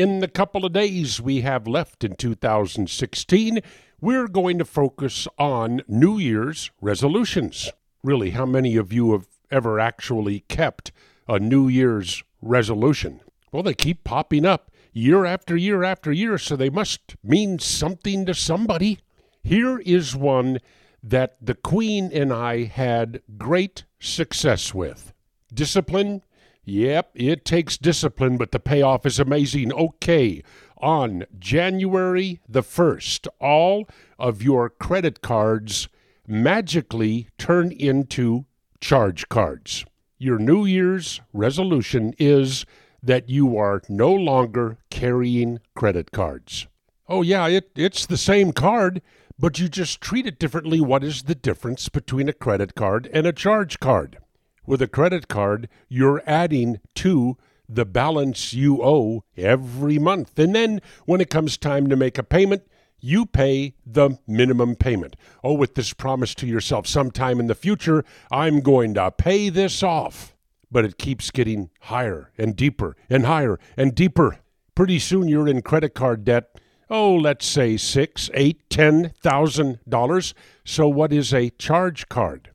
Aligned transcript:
In 0.00 0.20
the 0.20 0.28
couple 0.28 0.64
of 0.64 0.72
days 0.72 1.20
we 1.20 1.42
have 1.42 1.66
left 1.66 2.04
in 2.04 2.16
2016, 2.16 3.60
we're 4.00 4.28
going 4.28 4.56
to 4.56 4.64
focus 4.64 5.28
on 5.36 5.82
New 5.86 6.16
Year's 6.16 6.70
resolutions. 6.80 7.70
Really, 8.02 8.30
how 8.30 8.46
many 8.46 8.76
of 8.76 8.94
you 8.94 9.12
have 9.12 9.26
ever 9.50 9.78
actually 9.78 10.40
kept 10.48 10.90
a 11.28 11.38
New 11.38 11.68
Year's 11.68 12.24
resolution? 12.40 13.20
Well, 13.52 13.62
they 13.62 13.74
keep 13.74 14.02
popping 14.02 14.46
up 14.46 14.70
year 14.94 15.26
after 15.26 15.54
year 15.54 15.84
after 15.84 16.10
year, 16.10 16.38
so 16.38 16.56
they 16.56 16.70
must 16.70 17.14
mean 17.22 17.58
something 17.58 18.24
to 18.24 18.32
somebody. 18.32 19.00
Here 19.42 19.80
is 19.80 20.16
one 20.16 20.60
that 21.02 21.36
the 21.42 21.54
Queen 21.54 22.10
and 22.10 22.32
I 22.32 22.64
had 22.64 23.20
great 23.36 23.84
success 23.98 24.72
with. 24.72 25.12
Discipline 25.52 26.22
Yep, 26.64 27.10
it 27.14 27.44
takes 27.44 27.78
discipline, 27.78 28.36
but 28.36 28.52
the 28.52 28.60
payoff 28.60 29.06
is 29.06 29.18
amazing. 29.18 29.72
Okay, 29.72 30.42
on 30.78 31.24
January 31.38 32.40
the 32.48 32.62
1st, 32.62 33.28
all 33.40 33.88
of 34.18 34.42
your 34.42 34.68
credit 34.68 35.20
cards 35.22 35.88
magically 36.26 37.28
turn 37.38 37.72
into 37.72 38.44
charge 38.80 39.28
cards. 39.28 39.84
Your 40.18 40.38
New 40.38 40.64
Year's 40.64 41.20
resolution 41.32 42.14
is 42.18 42.66
that 43.02 43.28
you 43.28 43.56
are 43.56 43.80
no 43.88 44.12
longer 44.12 44.78
carrying 44.90 45.60
credit 45.74 46.12
cards. 46.12 46.66
Oh, 47.08 47.22
yeah, 47.22 47.46
it, 47.48 47.70
it's 47.74 48.06
the 48.06 48.18
same 48.18 48.52
card, 48.52 49.02
but 49.38 49.58
you 49.58 49.68
just 49.68 50.00
treat 50.00 50.26
it 50.26 50.38
differently. 50.38 50.80
What 50.80 51.02
is 51.02 51.22
the 51.22 51.34
difference 51.34 51.88
between 51.88 52.28
a 52.28 52.34
credit 52.34 52.74
card 52.74 53.08
and 53.12 53.26
a 53.26 53.32
charge 53.32 53.80
card? 53.80 54.18
With 54.66 54.82
a 54.82 54.88
credit 54.88 55.28
card, 55.28 55.68
you're 55.88 56.22
adding 56.26 56.80
to 56.96 57.36
the 57.68 57.84
balance 57.84 58.52
you 58.52 58.82
owe 58.82 59.24
every 59.36 59.98
month. 59.98 60.38
And 60.38 60.54
then 60.54 60.80
when 61.06 61.20
it 61.20 61.30
comes 61.30 61.56
time 61.56 61.88
to 61.88 61.96
make 61.96 62.18
a 62.18 62.22
payment, 62.22 62.62
you 63.00 63.24
pay 63.24 63.74
the 63.86 64.18
minimum 64.26 64.76
payment. 64.76 65.16
Oh, 65.42 65.54
with 65.54 65.74
this 65.74 65.92
promise 65.92 66.34
to 66.36 66.46
yourself, 66.46 66.86
sometime 66.86 67.40
in 67.40 67.46
the 67.46 67.54
future, 67.54 68.04
I'm 68.30 68.60
going 68.60 68.94
to 68.94 69.10
pay 69.10 69.48
this 69.48 69.82
off. 69.82 70.36
But 70.70 70.84
it 70.84 70.98
keeps 70.98 71.30
getting 71.30 71.70
higher 71.80 72.30
and 72.38 72.54
deeper 72.54 72.96
and 73.08 73.26
higher 73.26 73.58
and 73.76 73.94
deeper. 73.94 74.38
Pretty 74.74 74.98
soon 74.98 75.28
you're 75.28 75.48
in 75.48 75.62
credit 75.62 75.94
card 75.94 76.24
debt. 76.24 76.60
Oh, 76.88 77.14
let's 77.14 77.46
say 77.46 77.76
six, 77.76 78.30
eight, 78.34 78.68
ten 78.70 79.12
thousand 79.20 79.80
dollars. 79.88 80.34
So 80.64 80.88
what 80.88 81.12
is 81.12 81.32
a 81.32 81.50
charge 81.50 82.08
card? 82.08 82.49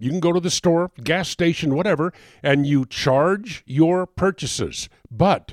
You 0.00 0.08
can 0.10 0.18
go 0.18 0.32
to 0.32 0.40
the 0.40 0.50
store, 0.50 0.90
gas 1.04 1.28
station, 1.28 1.74
whatever, 1.74 2.12
and 2.42 2.66
you 2.66 2.86
charge 2.86 3.62
your 3.66 4.06
purchases. 4.06 4.88
But 5.10 5.52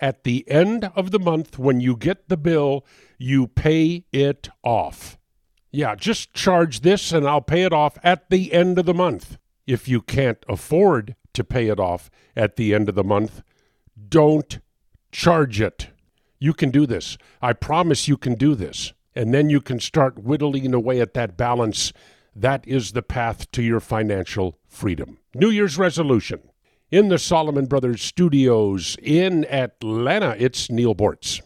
at 0.00 0.24
the 0.24 0.44
end 0.50 0.90
of 0.96 1.12
the 1.12 1.20
month, 1.20 1.60
when 1.60 1.80
you 1.80 1.96
get 1.96 2.28
the 2.28 2.36
bill, 2.36 2.84
you 3.18 3.46
pay 3.46 4.04
it 4.12 4.48
off. 4.64 5.16
Yeah, 5.70 5.94
just 5.94 6.34
charge 6.34 6.80
this 6.80 7.12
and 7.12 7.26
I'll 7.26 7.40
pay 7.40 7.62
it 7.62 7.72
off 7.72 7.96
at 8.02 8.30
the 8.30 8.52
end 8.52 8.80
of 8.80 8.86
the 8.86 8.94
month. 8.94 9.38
If 9.64 9.88
you 9.88 10.02
can't 10.02 10.44
afford 10.48 11.14
to 11.32 11.44
pay 11.44 11.68
it 11.68 11.78
off 11.78 12.10
at 12.34 12.56
the 12.56 12.74
end 12.74 12.88
of 12.88 12.96
the 12.96 13.04
month, 13.04 13.42
don't 14.08 14.58
charge 15.12 15.60
it. 15.60 15.90
You 16.40 16.52
can 16.52 16.72
do 16.72 16.84
this. 16.84 17.16
I 17.40 17.52
promise 17.52 18.08
you 18.08 18.16
can 18.16 18.34
do 18.34 18.56
this. 18.56 18.92
And 19.14 19.32
then 19.32 19.50
you 19.50 19.60
can 19.60 19.78
start 19.78 20.18
whittling 20.18 20.74
away 20.74 21.00
at 21.00 21.14
that 21.14 21.36
balance 21.36 21.92
that 22.34 22.66
is 22.66 22.92
the 22.92 23.02
path 23.02 23.50
to 23.52 23.62
your 23.62 23.80
financial 23.80 24.58
freedom. 24.66 25.18
New 25.34 25.50
Year's 25.50 25.78
resolution. 25.78 26.40
In 26.90 27.08
the 27.08 27.18
Solomon 27.18 27.66
Brothers 27.66 28.02
studios 28.02 28.96
in 29.02 29.44
Atlanta, 29.46 30.36
it's 30.38 30.70
Neal 30.70 30.94
Boortz. 30.94 31.40